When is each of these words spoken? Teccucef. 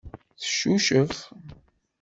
Teccucef. 0.41 1.15